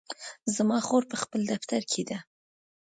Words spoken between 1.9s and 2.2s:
کې ده